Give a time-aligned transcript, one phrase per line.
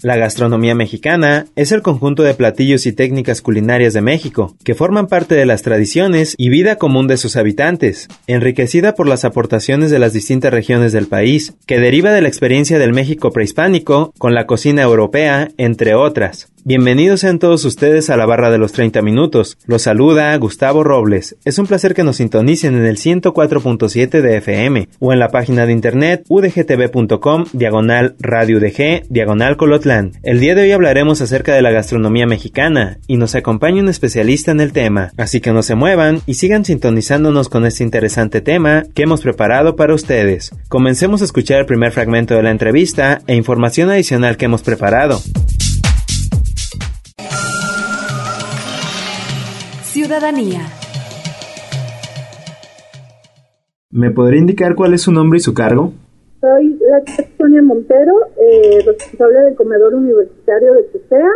[0.00, 5.08] La gastronomía mexicana es el conjunto de platillos y técnicas culinarias de México, que forman
[5.08, 9.98] parte de las tradiciones y vida común de sus habitantes, enriquecida por las aportaciones de
[9.98, 14.46] las distintas regiones del país, que deriva de la experiencia del México prehispánico con la
[14.46, 16.48] cocina europea, entre otras.
[16.68, 19.56] Bienvenidos sean todos ustedes a la barra de los 30 minutos.
[19.64, 21.34] Los saluda Gustavo Robles.
[21.46, 25.64] Es un placer que nos sintonicen en el 104.7 de FM o en la página
[25.64, 30.12] de internet udgtv.com diagonal radio UDG diagonal Colotlán.
[30.22, 34.50] El día de hoy hablaremos acerca de la gastronomía mexicana y nos acompaña un especialista
[34.50, 35.12] en el tema.
[35.16, 39.74] Así que no se muevan y sigan sintonizándonos con este interesante tema que hemos preparado
[39.74, 40.50] para ustedes.
[40.68, 45.22] Comencemos a escuchar el primer fragmento de la entrevista e información adicional que hemos preparado.
[50.08, 50.60] Ciudadanía.
[53.90, 55.92] ¿Me podría indicar cuál es su nombre y su cargo?
[56.40, 61.28] Soy la Sonia Montero, eh, responsable del comedor universitario de Chesea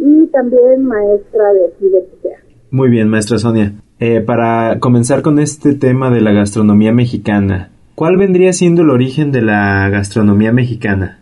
[0.00, 2.38] y también maestra de aquí de Chesea.
[2.72, 3.74] Muy bien, maestra Sonia.
[4.00, 9.30] Eh, para comenzar con este tema de la gastronomía mexicana, ¿cuál vendría siendo el origen
[9.30, 11.20] de la gastronomía mexicana?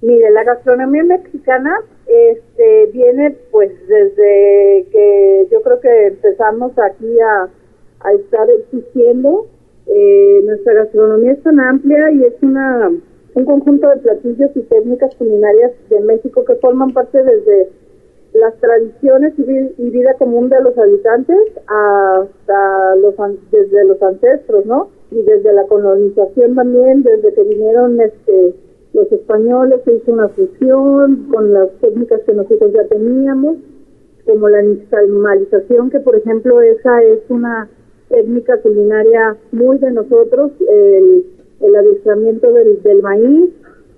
[0.00, 1.70] Mire, la gastronomía mexicana
[2.06, 7.48] este, viene pues desde que yo creo que empezamos aquí a,
[8.00, 9.46] a estar existiendo.
[9.86, 12.90] Eh, nuestra gastronomía es tan amplia y es una
[13.34, 17.70] un conjunto de platillos y técnicas culinarias de México que forman parte desde
[18.34, 19.42] las tradiciones y,
[19.82, 21.36] y vida común de los habitantes
[21.66, 23.14] hasta los
[23.50, 24.90] desde los ancestros, ¿no?
[25.10, 28.54] Y desde la colonización también, desde que vinieron este
[28.92, 33.56] los españoles se hizo una fusión con las técnicas que nosotros ya teníamos,
[34.26, 37.68] como la nixtamalización, que por ejemplo esa es una
[38.08, 41.24] técnica culinaria muy de nosotros, el,
[41.60, 43.50] el adiestramiento del, del maíz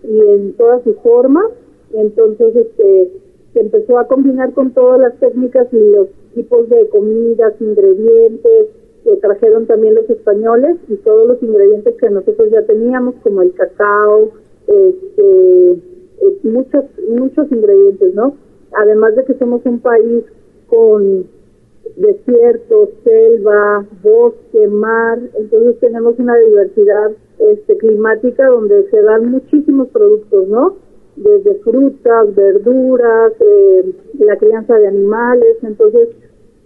[0.05, 1.47] y en todas sus formas.
[1.93, 3.13] Entonces, este,
[3.53, 8.69] se empezó a combinar con todas las técnicas y los tipos de comidas, ingredientes
[9.05, 13.53] que trajeron también los españoles y todos los ingredientes que nosotros ya teníamos, como el
[13.53, 14.33] cacao,
[14.67, 15.79] este,
[16.45, 18.37] muchos, muchos ingredientes, ¿no?
[18.73, 20.25] Además de que somos un país
[20.69, 21.27] con
[21.97, 30.49] desierto, selva, bosque, mar, entonces tenemos una diversidad este, climática donde se dan muchísimos productos,
[30.49, 30.77] ¿no?
[31.17, 36.09] Desde frutas, verduras, eh, la crianza de animales, entonces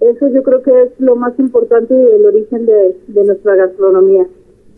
[0.01, 4.27] eso yo creo que es lo más importante y el origen de nuestra gastronomía.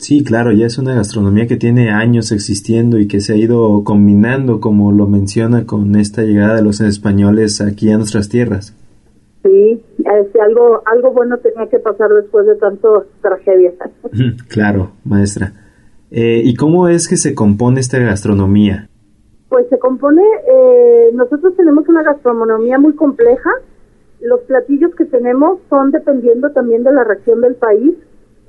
[0.00, 3.84] Sí, claro, ya es una gastronomía que tiene años existiendo y que se ha ido
[3.84, 8.75] combinando, como lo menciona, con esta llegada de los españoles aquí a nuestras tierras.
[9.43, 9.83] Sí,
[10.41, 13.72] algo, algo bueno tenía que pasar después de tanto tragedia.
[14.49, 15.53] claro, maestra.
[16.11, 18.88] Eh, ¿Y cómo es que se compone esta gastronomía?
[19.50, 23.50] Pues se compone, eh, nosotros tenemos una gastronomía muy compleja.
[24.22, 27.94] Los platillos que tenemos son dependiendo también de la región del país.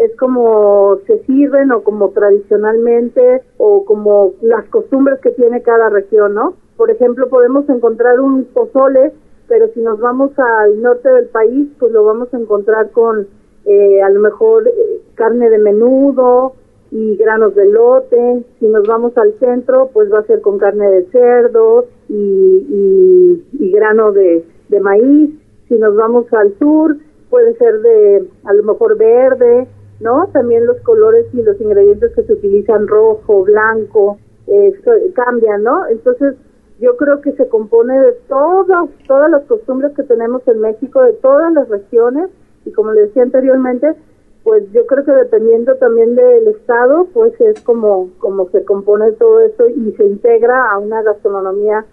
[0.04, 6.34] Es como se sirven o como tradicionalmente o como las costumbres que tiene cada región,
[6.34, 6.56] ¿no?
[6.78, 9.14] Por ejemplo, podemos encontrar un pozole,
[9.48, 13.28] pero si nos vamos al norte del país, pues lo vamos a encontrar con
[13.66, 16.54] eh, a lo mejor eh, carne de menudo,
[16.92, 18.44] y granos de lote.
[18.60, 23.46] Si nos vamos al centro, pues va a ser con carne de cerdo y, y,
[23.60, 25.32] y grano de, de maíz.
[25.68, 26.98] Si nos vamos al sur,
[27.30, 29.68] puede ser de a lo mejor verde,
[30.02, 30.28] ¿no?
[30.34, 34.18] También los colores y los ingredientes que se utilizan, rojo, blanco,
[34.48, 34.74] eh,
[35.14, 35.88] cambian, ¿no?
[35.88, 36.36] Entonces,
[36.80, 41.14] yo creo que se compone de todas, todas las costumbres que tenemos en México, de
[41.14, 42.30] todas las regiones,
[42.66, 43.96] y como le decía anteriormente,
[44.44, 49.42] pues yo creo que dependiendo también del estado, pues es como, como se compone todo
[49.42, 51.86] esto y se integra a una gastronomía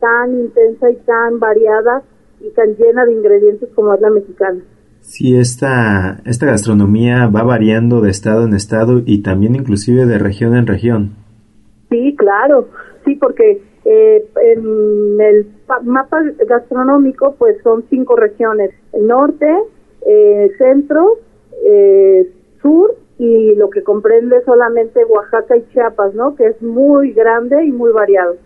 [0.00, 2.02] tan intensa y tan variada
[2.40, 4.60] y tan llena de ingredientes como es la mexicana.
[5.02, 10.56] Sí, esta, esta gastronomía va variando de estado en estado y también inclusive de región
[10.56, 11.10] en región.
[11.90, 12.68] Sí, claro,
[13.04, 16.18] sí, porque eh, en el pa- mapa
[16.48, 19.46] gastronómico pues son cinco regiones, el norte,
[20.08, 21.18] eh, centro,
[21.68, 22.30] eh,
[22.62, 26.34] sur y lo que comprende solamente Oaxaca y Chiapas, ¿no?
[26.34, 28.36] Que es muy grande y muy variado.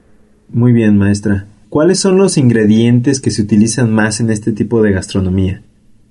[0.49, 1.47] Muy bien, maestra.
[1.69, 5.63] ¿Cuáles son los ingredientes que se utilizan más en este tipo de gastronomía?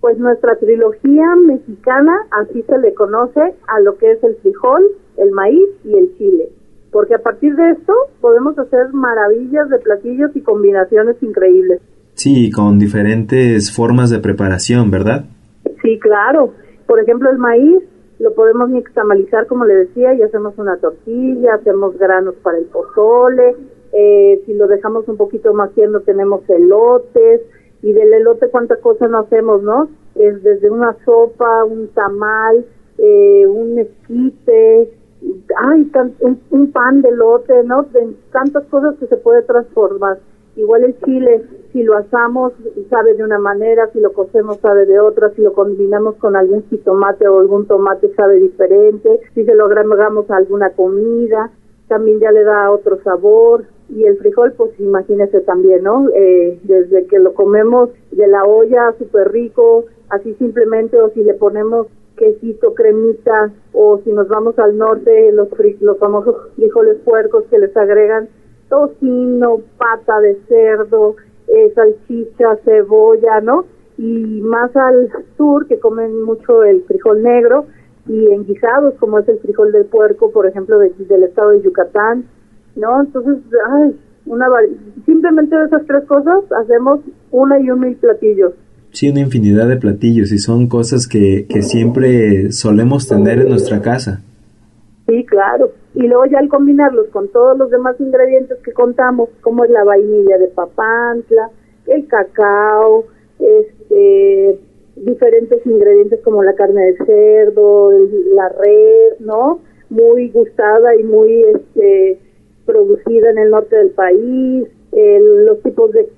[0.05, 4.83] Pues nuestra trilogía mexicana, así se le conoce a lo que es el frijol,
[5.17, 6.49] el maíz y el chile.
[6.91, 7.91] Porque a partir de esto
[8.21, 11.81] podemos hacer maravillas de platillos y combinaciones increíbles.
[12.13, 15.25] Sí, con diferentes formas de preparación, ¿verdad?
[15.81, 16.53] Sí, claro.
[16.85, 17.81] Por ejemplo, el maíz
[18.19, 23.55] lo podemos nixtamalizar, como le decía, y hacemos una tortilla, hacemos granos para el pozole,
[23.91, 27.41] eh, si lo dejamos un poquito más tierno tenemos elotes,
[27.85, 29.87] y del elote cuánta cosa no hacemos, ¿no?
[30.15, 32.65] Es desde una sopa, un tamal,
[32.97, 34.91] eh, un esquite,
[35.55, 35.91] ay,
[36.21, 37.83] un, un, pan de elote, ¿no?
[37.83, 40.17] De tantas cosas que se puede transformar.
[40.55, 41.43] Igual el chile,
[41.73, 42.53] si lo asamos
[42.89, 46.63] sabe de una manera, si lo cocemos sabe de otra, si lo combinamos con algún
[46.69, 51.51] jitomate o algún tomate sabe diferente, si se lo agregamos a alguna comida,
[51.87, 53.65] también ya le da otro sabor.
[53.89, 56.09] Y el frijol, pues imagínese también, ¿no?
[56.13, 61.33] Eh, desde que lo comemos de la olla, súper rico, así simplemente, o si le
[61.35, 65.49] ponemos quesito, cremita, o si nos vamos al norte, los,
[65.81, 68.29] los famosos frijoles puercos que les agregan
[68.69, 71.15] tocino, pata de cerdo,
[71.47, 73.65] eh, salchicha, cebolla, ¿no?
[73.97, 77.65] Y más al sur, que comen mucho el frijol negro,
[78.07, 82.25] y en guisados, como es el frijol del puerco, por ejemplo, del estado de Yucatán,
[82.75, 83.01] ¿no?
[83.01, 83.37] Entonces,
[83.67, 83.95] ay,
[84.25, 84.45] una
[85.05, 86.99] simplemente de esas tres cosas hacemos
[87.31, 88.53] una y un mil platillos.
[88.91, 93.81] Sí, una infinidad de platillos y son cosas que, que siempre solemos tener en nuestra
[93.81, 94.21] casa.
[95.07, 95.71] Sí, claro.
[95.93, 99.83] Y luego ya al combinarlos con todos los demás ingredientes que contamos, como es la
[99.83, 101.49] vainilla de papantla,
[101.87, 103.05] el cacao,
[103.39, 104.59] este,
[104.95, 107.91] diferentes ingredientes como la carne de cerdo,
[108.33, 109.59] la red, ¿no?
[109.89, 112.19] Muy gustada y muy este,
[112.65, 116.09] producida en el norte del país, los tipos de,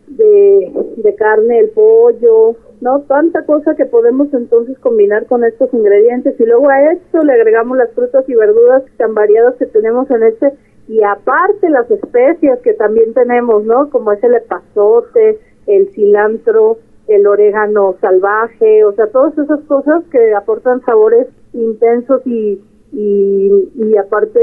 [0.97, 3.01] de carne, el pollo, ¿no?
[3.01, 7.77] Tanta cosa que podemos entonces combinar con estos ingredientes y luego a esto le agregamos
[7.77, 10.53] las frutas y verduras tan variadas que tenemos en este
[10.87, 13.89] y aparte las especias que también tenemos, ¿no?
[13.89, 16.77] Como es el epazote, el cilantro,
[17.07, 22.61] el orégano salvaje, o sea, todas esas cosas que aportan sabores intensos y,
[22.99, 24.39] y, y aparte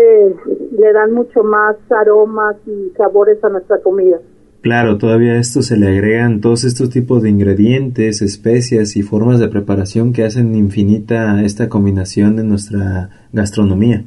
[0.78, 4.20] le dan mucho más aromas y sabores a nuestra comida.
[4.60, 9.40] Claro, todavía a esto se le agregan todos estos tipos de ingredientes, especias y formas
[9.40, 14.04] de preparación que hacen infinita esta combinación en nuestra gastronomía.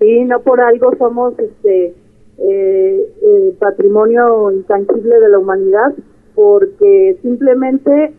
[0.00, 1.94] Sí, no por algo somos este
[2.38, 5.92] eh, patrimonio intangible de la humanidad,
[6.34, 8.14] porque simplemente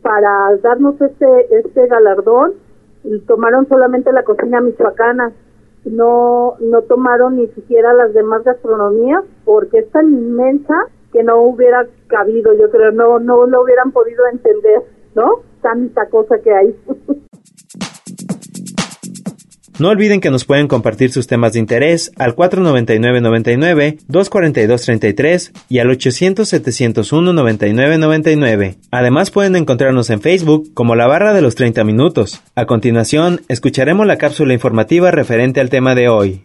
[0.00, 1.26] para darnos este
[1.58, 2.54] este galardón
[3.26, 5.32] tomaron solamente la cocina michoacana,
[5.84, 10.74] no no tomaron ni siquiera las demás gastronomías, porque es tan inmensa
[11.12, 14.82] que no hubiera cabido, yo creo, no, no lo hubieran podido entender,
[15.14, 15.40] ¿no?
[15.62, 16.76] Tanta cosa que hay.
[19.78, 25.88] No olviden que nos pueden compartir sus temas de interés al 499-99, 242-33 y al
[25.90, 28.78] 800-701-9999.
[28.90, 32.40] Además pueden encontrarnos en Facebook como la barra de los 30 minutos.
[32.56, 36.42] A continuación, escucharemos la cápsula informativa referente al tema de hoy.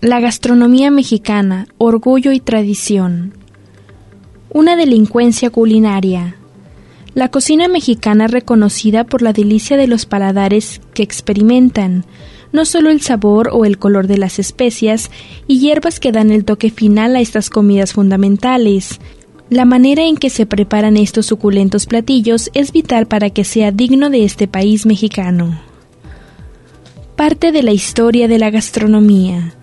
[0.00, 3.34] La gastronomía mexicana, orgullo y tradición.
[4.48, 6.36] Una delincuencia culinaria.
[7.14, 12.04] La cocina mexicana reconocida por la delicia de los paladares que experimentan,
[12.52, 15.10] no solo el sabor o el color de las especias
[15.48, 19.00] y hierbas que dan el toque final a estas comidas fundamentales.
[19.48, 24.08] La manera en que se preparan estos suculentos platillos es vital para que sea digno
[24.08, 25.60] de este país mexicano.
[27.16, 29.54] Parte de la historia de la gastronomía.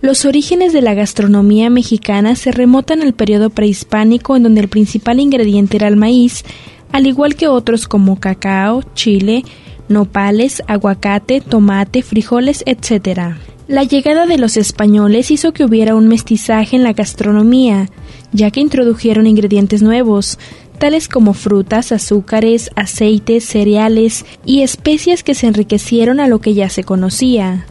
[0.00, 5.18] Los orígenes de la gastronomía mexicana se remontan al periodo prehispánico en donde el principal
[5.20, 6.44] ingrediente era el maíz,
[6.92, 9.44] al igual que otros como cacao, chile,
[9.88, 13.36] nopales, aguacate, tomate, frijoles, etc.
[13.66, 17.90] La llegada de los españoles hizo que hubiera un mestizaje en la gastronomía,
[18.32, 20.38] ya que introdujeron ingredientes nuevos,
[20.78, 26.68] tales como frutas, azúcares, aceites, cereales y especias que se enriquecieron a lo que ya
[26.68, 27.66] se conocía.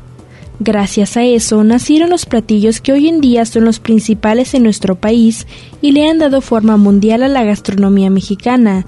[0.60, 4.96] Gracias a eso nacieron los platillos que hoy en día son los principales en nuestro
[4.96, 5.46] país
[5.82, 8.86] y le han dado forma mundial a la gastronomía mexicana,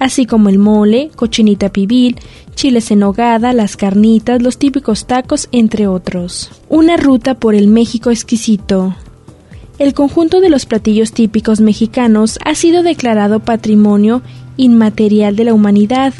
[0.00, 2.16] así como el mole, cochinita pibil,
[2.56, 6.50] chiles en nogada, las carnitas, los típicos tacos, entre otros.
[6.68, 8.96] Una ruta por el México exquisito.
[9.78, 14.22] El conjunto de los platillos típicos mexicanos ha sido declarado Patrimonio
[14.56, 16.12] Inmaterial de la Humanidad,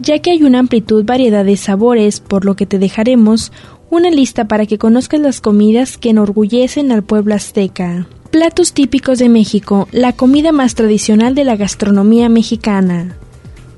[0.00, 3.52] ya que hay una amplitud variedad de sabores, por lo que te dejaremos
[3.90, 8.06] una lista para que conozcas las comidas que enorgullecen al pueblo azteca.
[8.30, 13.16] Platos típicos de México, la comida más tradicional de la gastronomía mexicana.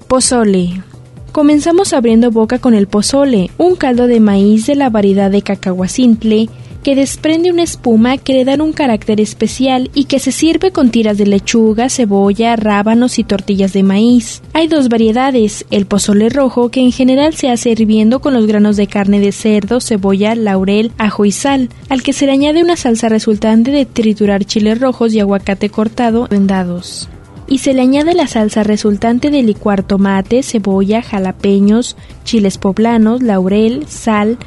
[0.08, 0.82] Pozole.
[1.30, 6.48] Comenzamos abriendo boca con el pozole, un caldo de maíz de la variedad de cacahuacintle
[6.82, 10.90] que desprende una espuma que le dan un carácter especial y que se sirve con
[10.90, 14.42] tiras de lechuga, cebolla, rábanos y tortillas de maíz.
[14.52, 18.76] Hay dos variedades, el pozole rojo que en general se hace hirviendo con los granos
[18.76, 22.76] de carne de cerdo, cebolla, laurel, ajo y sal, al que se le añade una
[22.76, 27.08] salsa resultante de triturar chiles rojos y aguacate cortado en dados
[27.50, 33.86] y se le añade la salsa resultante de licuar tomate, cebolla, jalapeños, chiles poblanos, laurel,
[33.88, 34.38] sal,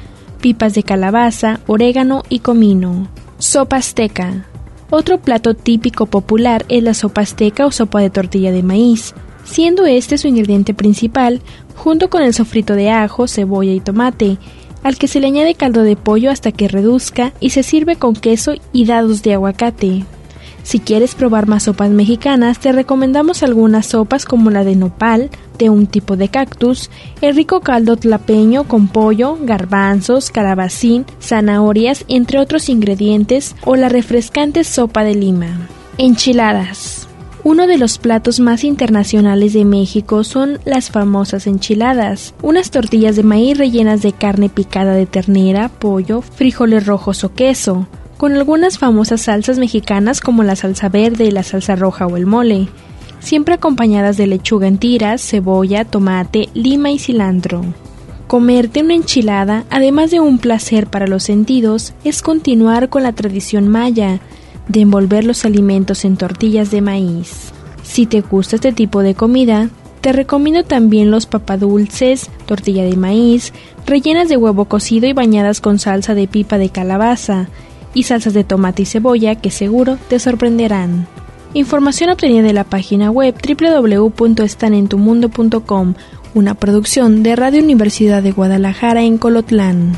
[0.43, 3.07] pipas de calabaza, orégano y comino.
[3.37, 4.45] Sopa azteca.
[4.89, 9.85] Otro plato típico popular es la sopa azteca o sopa de tortilla de maíz, siendo
[9.85, 11.39] este su ingrediente principal,
[11.77, 14.37] junto con el sofrito de ajo, cebolla y tomate,
[14.83, 18.13] al que se le añade caldo de pollo hasta que reduzca y se sirve con
[18.13, 20.03] queso y dados de aguacate.
[20.63, 25.69] Si quieres probar más sopas mexicanas, te recomendamos algunas sopas como la de nopal, de
[25.69, 26.89] un tipo de cactus,
[27.21, 34.63] el rico caldo tlapeño con pollo, garbanzos, calabacín, zanahorias, entre otros ingredientes, o la refrescante
[34.63, 35.67] sopa de lima.
[35.97, 37.07] Enchiladas.
[37.43, 43.23] Uno de los platos más internacionales de México son las famosas enchiladas, unas tortillas de
[43.23, 47.85] maíz rellenas de carne picada de ternera, pollo, frijoles rojos o queso
[48.23, 52.69] con algunas famosas salsas mexicanas como la salsa verde, la salsa roja o el mole,
[53.19, 57.65] siempre acompañadas de lechuga en tiras, cebolla, tomate, lima y cilantro.
[58.27, 63.67] Comerte una enchilada, además de un placer para los sentidos, es continuar con la tradición
[63.67, 64.21] maya
[64.69, 67.51] de envolver los alimentos en tortillas de maíz.
[67.83, 73.51] Si te gusta este tipo de comida, te recomiendo también los papadulces, tortilla de maíz,
[73.85, 77.49] rellenas de huevo cocido y bañadas con salsa de pipa de calabaza,
[77.93, 81.07] y salsas de tomate y cebolla que seguro te sorprenderán.
[81.53, 85.93] Información obtenida de la página web www.estanentumundo.com,
[86.33, 89.91] una producción de Radio Universidad de Guadalajara en Colotlán.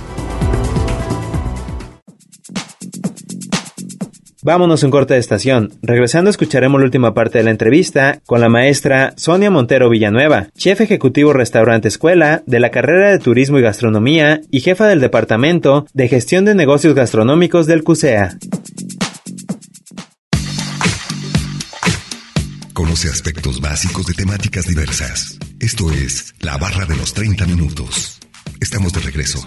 [4.46, 5.74] Vámonos en corta de estación.
[5.82, 10.82] Regresando escucharemos la última parte de la entrevista con la maestra Sonia Montero Villanueva, chef
[10.82, 16.08] ejecutivo restaurante escuela de la carrera de Turismo y Gastronomía y jefa del Departamento de
[16.10, 18.38] Gestión de Negocios Gastronómicos del CUSEA.
[22.74, 25.40] Conoce aspectos básicos de temáticas diversas.
[25.60, 28.20] Esto es La Barra de los 30 Minutos.
[28.62, 29.44] Estamos de regreso.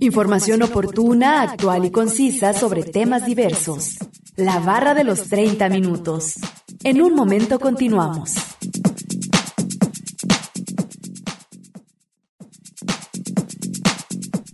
[0.00, 3.96] Información oportuna, actual y concisa sobre temas diversos.
[4.36, 6.34] La barra de los 30 minutos.
[6.84, 8.34] En un momento continuamos.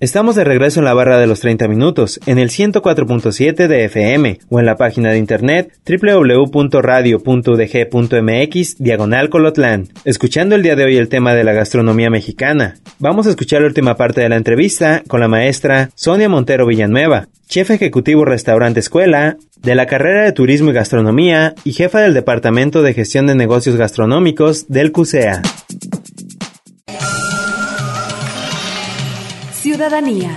[0.03, 4.41] Estamos de regreso en la barra de los 30 minutos, en el 104.7 de FM
[4.49, 9.91] o en la página de internet www.radio.udg.mx diagonal colotlán.
[10.05, 12.75] Escuchando el día de hoy el tema de la gastronomía mexicana.
[12.99, 17.29] Vamos a escuchar la última parte de la entrevista con la maestra Sonia Montero Villanueva,
[17.47, 22.83] chef ejecutivo restaurante escuela, de la carrera de Turismo y Gastronomía y jefa del Departamento
[22.83, 25.43] de Gestión de Negocios Gastronómicos del CUSEA.
[29.63, 30.31] Ciudadanía.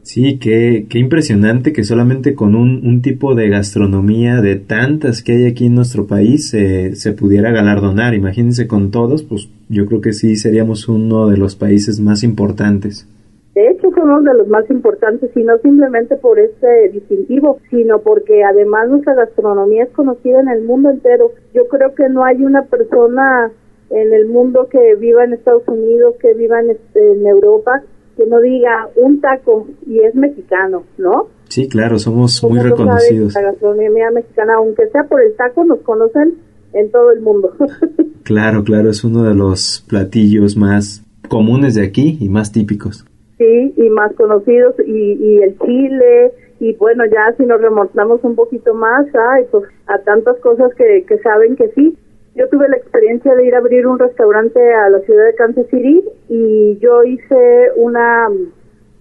[0.00, 5.32] Sí, qué, qué impresionante que solamente con un, un, tipo de gastronomía de tantas que
[5.32, 8.14] hay aquí en nuestro país se pudiera galardonar.
[8.14, 13.06] Imagínense con todos, pues yo creo que sí seríamos uno de los países más importantes.
[13.54, 18.42] De hecho, somos de los más importantes y no simplemente por este distintivo, sino porque
[18.42, 21.32] además nuestra gastronomía es conocida en el mundo entero.
[21.52, 23.52] Yo creo que no hay una persona
[23.90, 27.82] en el mundo que viva en Estados Unidos, que viva en, este, en Europa,
[28.16, 31.28] que no diga un taco y es mexicano, ¿no?
[31.48, 33.34] Sí, claro, somos muy reconocidos.
[33.34, 36.38] la gastronomía mexicana, aunque sea por el taco, nos conocen
[36.72, 37.52] en todo el mundo.
[38.22, 43.04] claro, claro, es uno de los platillos más comunes de aquí y más típicos.
[43.38, 48.36] Sí, y más conocidos, y, y el chile, y bueno, ya si nos remontamos un
[48.36, 51.96] poquito más, ay, pues a tantas cosas que, que saben que sí,
[52.40, 55.66] yo tuve la experiencia de ir a abrir un restaurante a la ciudad de Kansas
[55.66, 58.28] City y yo hice una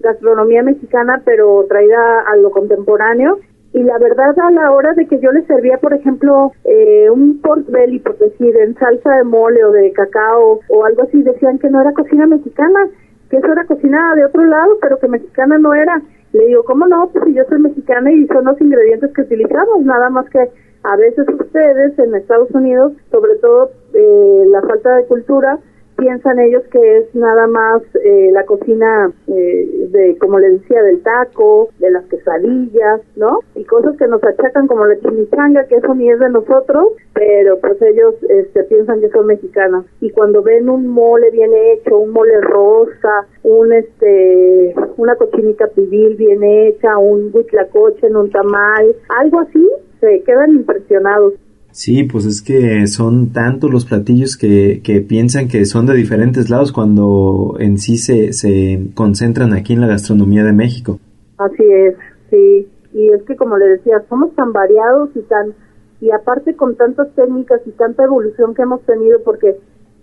[0.02, 3.40] gastronomía mexicana pero traída a lo contemporáneo.
[3.72, 7.40] Y la verdad a la hora de que yo les servía por ejemplo eh, un
[7.40, 11.60] pork belly por decir en salsa de mole o de cacao o algo así decían
[11.60, 12.90] que no era cocina mexicana
[13.30, 16.02] que eso era cocina de otro lado pero que mexicana no era.
[16.34, 19.82] Le digo cómo no pues si yo soy mexicana y son los ingredientes que utilizamos
[19.86, 20.50] nada más que
[20.84, 25.60] a veces ustedes en Estados Unidos, sobre todo eh, la falta de cultura,
[26.00, 31.02] piensan ellos que es nada más eh, la cocina eh, de, como les decía, del
[31.04, 33.40] taco, de las quesadillas, ¿no?
[33.56, 37.60] Y cosas que nos achacan como la chimichanga, que eso ni es de nosotros, pero
[37.60, 39.86] pues ellos este, piensan que son mexicanas.
[40.00, 46.16] Y cuando ven un mole bien hecho, un mole rosa, un este, una cochinita pibil
[46.16, 49.68] bien hecha, un huitlacoche en un tamal, algo así,
[50.00, 51.34] se quedan impresionados.
[51.72, 56.50] Sí, pues es que son tantos los platillos que, que piensan que son de diferentes
[56.50, 61.00] lados cuando en sí se, se concentran aquí en la gastronomía de México.
[61.38, 61.96] Así es,
[62.30, 62.68] sí.
[62.94, 65.54] Y es que como le decía, somos tan variados y tan
[66.02, 69.58] y aparte con tantas técnicas y tanta evolución que hemos tenido porque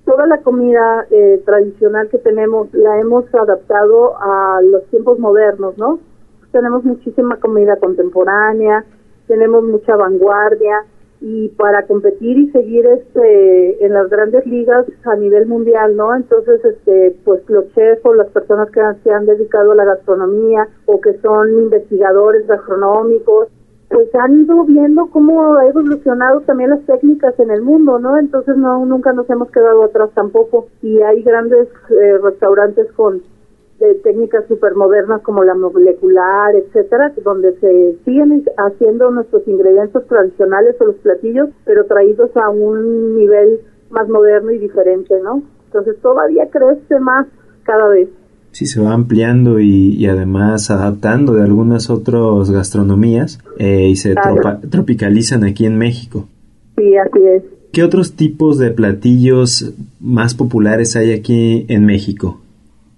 [0.04, 5.98] toda la comida eh, tradicional que tenemos la hemos adaptado a los tiempos modernos, ¿no?
[6.52, 8.84] Tenemos muchísima comida contemporánea,
[9.26, 10.84] tenemos mucha vanguardia,
[11.20, 16.14] y para competir y seguir este en las grandes ligas a nivel mundial, ¿no?
[16.14, 20.68] Entonces, este, pues los chefs o las personas que se han dedicado a la gastronomía
[20.84, 23.48] o que son investigadores gastronómicos,
[23.88, 28.18] pues han ido viendo cómo ha evolucionado también las técnicas en el mundo, ¿no?
[28.18, 33.22] Entonces no nunca nos hemos quedado atrás tampoco y hay grandes eh, restaurantes con
[33.86, 40.86] de técnicas modernas como la molecular, etcétera, donde se siguen haciendo nuestros ingredientes tradicionales o
[40.86, 45.42] los platillos, pero traídos a un nivel más moderno y diferente, ¿no?
[45.66, 47.26] Entonces todavía crece más
[47.64, 48.08] cada vez.
[48.52, 54.14] Sí, se va ampliando y, además adaptando de algunas otras gastronomías eh, y se
[54.70, 56.26] tropicalizan aquí en México.
[56.76, 57.42] Sí, así es.
[57.72, 62.40] ¿Qué otros tipos de platillos más populares hay aquí en México?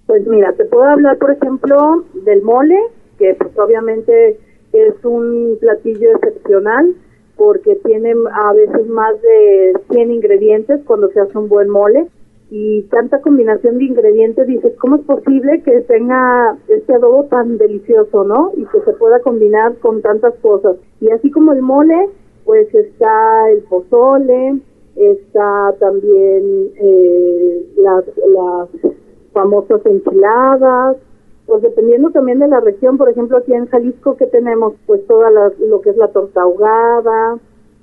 [0.09, 2.79] Pues mira, te puedo hablar, por ejemplo, del mole,
[3.19, 4.39] que pues obviamente
[4.73, 6.95] es un platillo excepcional
[7.35, 12.07] porque tiene a veces más de 100 ingredientes cuando se hace un buen mole
[12.49, 18.23] y tanta combinación de ingredientes, dices, ¿cómo es posible que tenga este adobo tan delicioso,
[18.23, 18.51] no?
[18.57, 20.77] Y que se pueda combinar con tantas cosas.
[21.01, 22.09] Y así como el mole,
[22.45, 24.59] pues está el pozole,
[24.95, 28.69] está también eh, las, las
[29.39, 30.97] famosas enchiladas,
[31.45, 35.29] pues dependiendo también de la región, por ejemplo aquí en Jalisco que tenemos pues toda
[35.31, 37.37] lo que es la torta ahogada,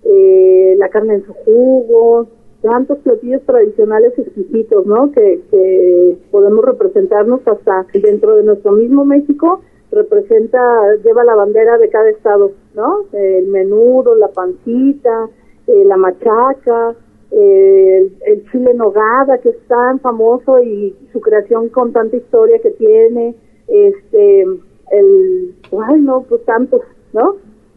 [0.05, 2.27] eh, la carne en su jugo,
[2.61, 5.11] tantos platillos tradicionales exquisitos, ¿no?
[5.13, 10.59] Que, que podemos representarnos hasta dentro de nuestro mismo México representa,
[11.03, 13.07] lleva la bandera de cada estado, ¿no?
[13.13, 15.29] El menudo, la pancita,
[15.67, 16.95] eh, la machaca,
[17.31, 22.71] eh, el, chile nogada que es tan famoso y su creación con tanta historia que
[22.71, 23.35] tiene,
[23.69, 26.81] este, el, ay no, pues tantos,
[27.13, 27.37] ¿no?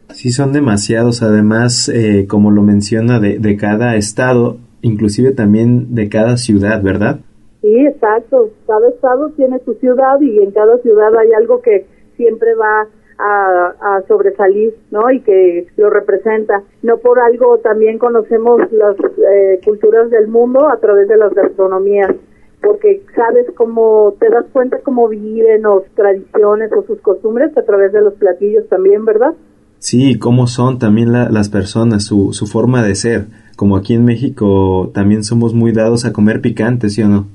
[0.10, 6.10] Sí, son demasiados, además, eh, como lo menciona, de, de cada estado, inclusive también de
[6.10, 7.20] cada ciudad, ¿verdad?
[7.62, 8.50] Sí, exacto.
[8.66, 11.86] Cada estado tiene su ciudad y en cada ciudad hay algo que
[12.16, 12.88] siempre va
[13.19, 15.12] a, sobresalir, ¿no?
[15.12, 16.63] Y que lo representa.
[16.82, 22.15] No por algo también conocemos las eh, culturas del mundo a través de las gastronomías,
[22.62, 27.91] porque sabes cómo, te das cuenta cómo viven sus tradiciones o sus costumbres a través
[27.91, 29.34] de los platillos también, ¿verdad?
[29.79, 33.27] Sí, cómo son también las personas, su, su forma de ser.
[33.55, 37.27] Como aquí en México también somos muy dados a comer picante, ¿sí o no?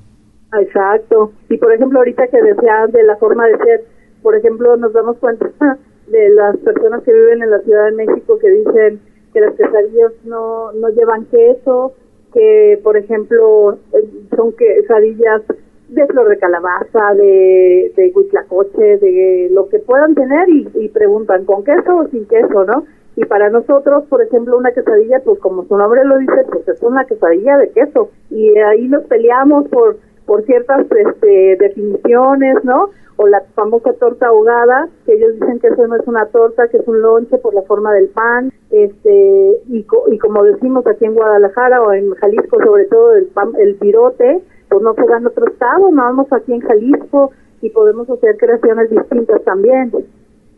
[0.61, 1.33] Exacto.
[1.49, 3.85] Y por ejemplo, ahorita que decías de la forma de ser,
[4.25, 5.47] por ejemplo, nos damos cuenta
[6.09, 9.01] de las personas que viven en la Ciudad de México que dicen
[9.33, 11.93] que las quesadillas no, no llevan queso,
[12.33, 15.43] que por ejemplo eh, son quesadillas
[15.89, 21.45] de flor de calabaza, de, de huitlacoche, de lo que puedan tener y, y preguntan
[21.45, 22.85] con queso o sin queso, ¿no?
[23.17, 26.83] Y para nosotros, por ejemplo, una quesadilla, pues como su nombre lo dice, pues es
[26.83, 28.11] una quesadilla de queso.
[28.31, 32.91] Y ahí nos peleamos por, por ciertas este, definiciones, ¿no?
[33.17, 36.79] O la famosa torta ahogada, que ellos dicen que eso no es una torta, que
[36.79, 41.15] es un lonche por la forma del pan, este y, y como decimos aquí en
[41.15, 45.47] Guadalajara o en Jalisco sobre todo el pan, el pirote, pues no se en otro
[45.47, 49.93] estado, no vamos aquí en Jalisco y podemos hacer creaciones distintas también.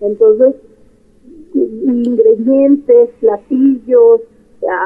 [0.01, 0.55] Entonces,
[1.55, 4.23] ingredientes, platillos,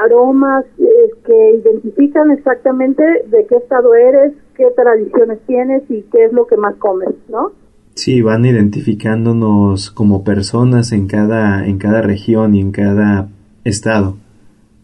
[0.03, 6.33] aromas eh, que identifican exactamente de qué estado eres, qué tradiciones tienes y qué es
[6.33, 7.53] lo que más comes, ¿no?
[7.94, 13.29] Sí, van identificándonos como personas en cada, en cada región y en cada
[13.64, 14.16] estado.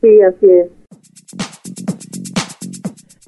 [0.02, 0.76] Sí, así es.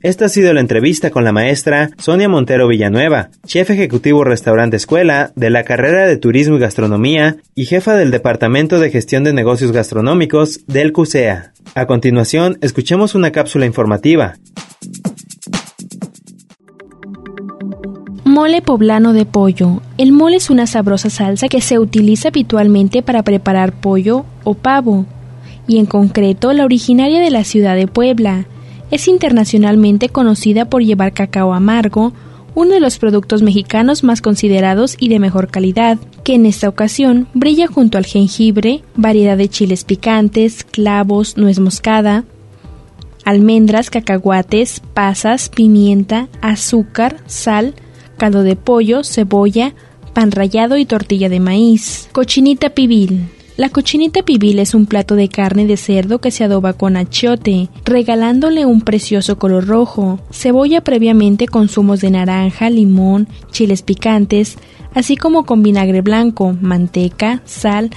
[0.01, 5.33] Esta ha sido la entrevista con la maestra Sonia Montero Villanueva, chef ejecutivo restaurante escuela
[5.35, 9.73] de la carrera de Turismo y Gastronomía y jefa del Departamento de Gestión de Negocios
[9.73, 11.53] Gastronómicos del CUSEA.
[11.75, 14.37] A continuación, escuchemos una cápsula informativa.
[18.39, 19.83] Mole poblano de pollo.
[19.97, 25.07] El mole es una sabrosa salsa que se utiliza habitualmente para preparar pollo o pavo,
[25.67, 28.47] y en concreto la originaria de la ciudad de Puebla.
[28.93, 32.13] Es internacionalmente conocida por llevar cacao amargo,
[32.55, 37.27] uno de los productos mexicanos más considerados y de mejor calidad, que en esta ocasión
[37.35, 42.23] brilla junto al jengibre, variedad de chiles picantes, clavos, nuez moscada,
[43.25, 47.75] almendras, cacahuates, pasas, pimienta, azúcar, sal,
[48.19, 49.75] de pollo, cebolla,
[50.13, 52.09] pan rallado y tortilla de maíz.
[52.11, 53.29] Cochinita pibil.
[53.57, 57.69] La cochinita pibil es un plato de carne de cerdo que se adoba con achiote,
[57.85, 64.59] regalándole un precioso color rojo, cebolla previamente con zumos de naranja, limón, chiles picantes,
[64.95, 67.91] así como con vinagre blanco, manteca, sal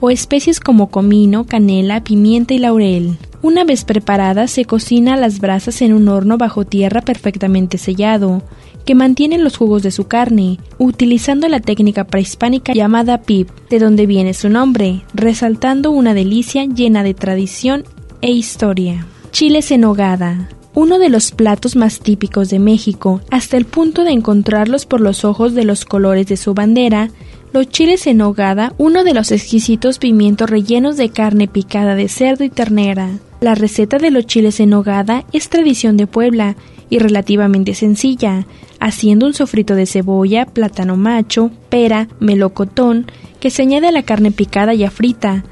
[0.00, 3.16] o especies como comino, canela, pimienta y laurel.
[3.40, 8.42] Una vez preparada se cocina a las brasas en un horno bajo tierra perfectamente sellado
[8.88, 14.06] que mantienen los jugos de su carne, utilizando la técnica prehispánica llamada pip, de donde
[14.06, 17.84] viene su nombre, resaltando una delicia llena de tradición
[18.22, 19.04] e historia.
[19.30, 20.48] Chiles en hogada.
[20.72, 25.22] Uno de los platos más típicos de México, hasta el punto de encontrarlos por los
[25.26, 27.10] ojos de los colores de su bandera,
[27.52, 32.42] los chiles en hogada, uno de los exquisitos pimientos rellenos de carne picada de cerdo
[32.42, 33.10] y ternera.
[33.42, 36.56] La receta de los chiles en hogada es tradición de Puebla
[36.90, 38.46] y relativamente sencilla,
[38.80, 43.06] haciendo un sofrito de cebolla, plátano macho, pera, melocotón,
[43.40, 45.44] que se añade a la carne picada ya frita,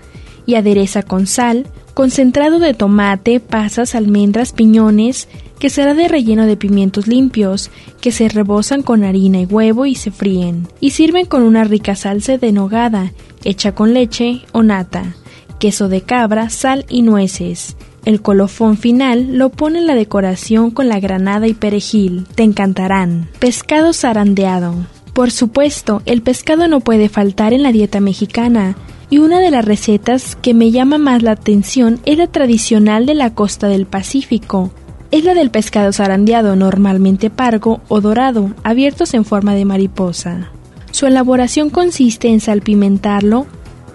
[0.47, 6.57] y adereza con sal, concentrado de tomate, pasas, almendras, piñones, que será de relleno de
[6.57, 7.71] pimientos limpios,
[8.01, 11.97] que se rebosan con harina y huevo y se fríen, y sirven con una rica
[11.97, 13.13] salsa de nogada,
[13.45, 15.17] hecha con leche o nata,
[15.59, 21.01] queso de cabra, sal y nueces, el colofón final lo pone la decoración con la
[21.01, 22.25] granada y perejil.
[22.37, 23.29] Te encantarán.
[23.41, 24.75] Pescado zarandeado.
[25.13, 28.77] Por supuesto, el pescado no puede faltar en la dieta mexicana,
[29.11, 33.15] y una de las recetas que me llama más la atención es la tradicional de
[33.15, 34.71] la costa del Pacífico.
[35.11, 40.53] Es la del pescado zarandeado, normalmente pargo o dorado, abiertos en forma de mariposa.
[40.93, 43.47] Su elaboración consiste en salpimentarlo,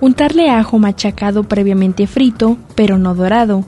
[0.01, 3.65] untarle ajo machacado previamente frito, pero no dorado,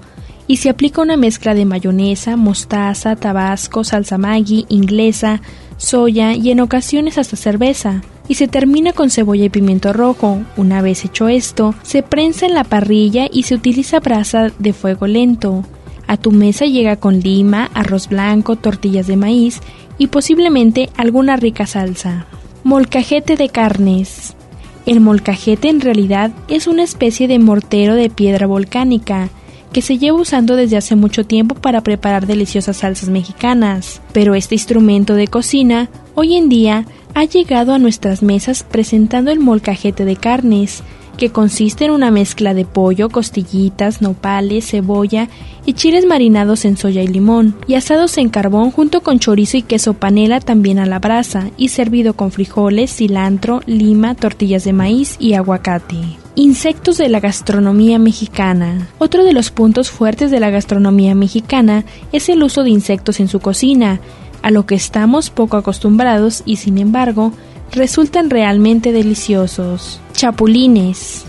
[0.47, 5.41] y se aplica una mezcla de mayonesa, mostaza, tabasco, salsa maggi, inglesa,
[5.77, 8.01] soya y en ocasiones hasta cerveza.
[8.27, 10.41] Y se termina con cebolla y pimiento rojo.
[10.55, 15.07] Una vez hecho esto, se prensa en la parrilla y se utiliza brasa de fuego
[15.07, 15.63] lento.
[16.07, 19.59] A tu mesa llega con lima, arroz blanco, tortillas de maíz
[19.97, 22.25] y posiblemente alguna rica salsa.
[22.63, 24.35] Molcajete de carnes.
[24.85, 29.29] El molcajete en realidad es una especie de mortero de piedra volcánica
[29.73, 34.01] que se lleva usando desde hace mucho tiempo para preparar deliciosas salsas mexicanas.
[34.13, 39.39] Pero este instrumento de cocina, hoy en día, ha llegado a nuestras mesas presentando el
[39.39, 40.83] molcajete de carnes,
[41.17, 45.29] que consiste en una mezcla de pollo, costillitas, nopales, cebolla
[45.65, 49.61] y chiles marinados en soya y limón, y asados en carbón junto con chorizo y
[49.61, 55.15] queso panela también a la brasa, y servido con frijoles, cilantro, lima, tortillas de maíz
[55.19, 56.22] y aguacate.
[56.35, 58.87] Insectos de la gastronomía mexicana.
[58.97, 63.27] Otro de los puntos fuertes de la gastronomía mexicana es el uso de insectos en
[63.27, 63.99] su cocina,
[64.41, 67.33] a lo que estamos poco acostumbrados y sin embargo
[67.71, 69.99] resultan realmente deliciosos.
[70.13, 71.25] Chapulines.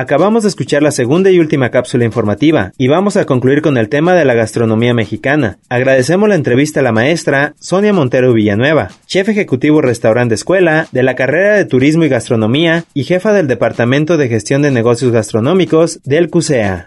[0.00, 3.90] Acabamos de escuchar la segunda y última cápsula informativa y vamos a concluir con el
[3.90, 5.58] tema de la gastronomía mexicana.
[5.68, 11.16] Agradecemos la entrevista a la maestra Sonia Montero Villanueva, chef ejecutivo restaurante escuela de la
[11.16, 16.30] carrera de Turismo y Gastronomía y jefa del Departamento de Gestión de Negocios Gastronómicos del
[16.30, 16.86] CUSEA.